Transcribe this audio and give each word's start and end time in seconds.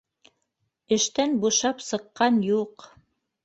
Эштән 0.97 1.37
бушап 1.45 1.87
сыҡҡан 1.91 2.43
юҡ 2.51 2.91